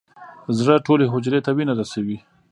[0.57, 2.17] زړه ټولې حجرې ته وینه رسوي.